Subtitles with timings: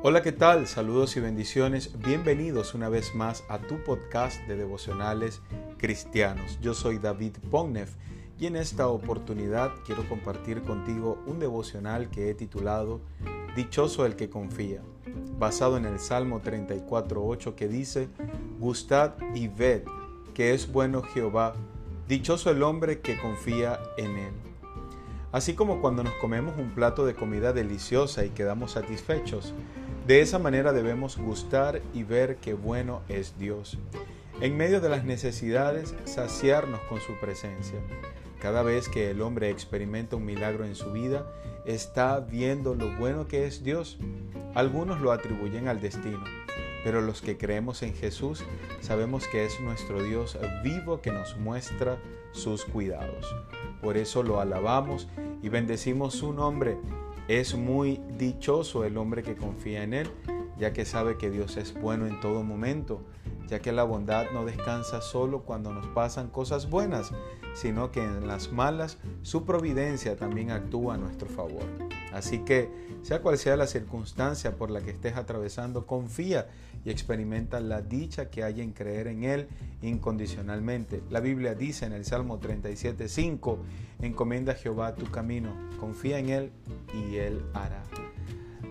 [0.00, 0.68] Hola, ¿qué tal?
[0.68, 1.98] Saludos y bendiciones.
[1.98, 5.42] Bienvenidos una vez más a tu podcast de devocionales
[5.76, 6.60] cristianos.
[6.60, 7.88] Yo soy David Pognev
[8.38, 13.00] y en esta oportunidad quiero compartir contigo un devocional que he titulado
[13.56, 14.82] Dichoso el que confía,
[15.36, 18.08] basado en el Salmo 34.8 que dice,
[18.60, 19.82] Gustad y ved
[20.32, 21.56] que es bueno Jehová,
[22.06, 24.32] dichoso el hombre que confía en él.
[25.32, 29.52] Así como cuando nos comemos un plato de comida deliciosa y quedamos satisfechos,
[30.08, 33.76] de esa manera debemos gustar y ver qué bueno es Dios.
[34.40, 37.78] En medio de las necesidades, saciarnos con su presencia.
[38.40, 41.26] Cada vez que el hombre experimenta un milagro en su vida,
[41.66, 43.98] está viendo lo bueno que es Dios.
[44.54, 46.24] Algunos lo atribuyen al destino,
[46.84, 48.42] pero los que creemos en Jesús
[48.80, 51.98] sabemos que es nuestro Dios vivo que nos muestra
[52.32, 53.26] sus cuidados.
[53.82, 55.06] Por eso lo alabamos
[55.42, 56.78] y bendecimos su nombre.
[57.28, 60.10] Es muy dichoso el hombre que confía en Él,
[60.56, 63.02] ya que sabe que Dios es bueno en todo momento,
[63.48, 67.12] ya que la bondad no descansa solo cuando nos pasan cosas buenas,
[67.52, 71.64] sino que en las malas su providencia también actúa a nuestro favor.
[72.12, 72.70] Así que,
[73.02, 76.48] sea cual sea la circunstancia por la que estés atravesando, confía
[76.84, 79.48] y experimenta la dicha que hay en creer en Él
[79.82, 81.02] incondicionalmente.
[81.10, 83.58] La Biblia dice en el Salmo 37.5,
[84.00, 86.52] encomienda a Jehová tu camino, confía en Él
[86.94, 87.82] y Él hará.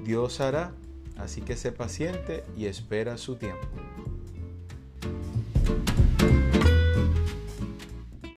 [0.04, 0.74] Dios hará,
[1.18, 3.68] así que sé paciente y espera su tiempo.